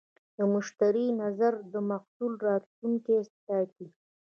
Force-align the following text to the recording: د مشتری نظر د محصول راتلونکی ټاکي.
د 0.37 0.39
مشتری 0.53 1.05
نظر 1.21 1.53
د 1.73 1.75
محصول 1.89 2.33
راتلونکی 2.47 3.15
ټاکي. 3.45 3.87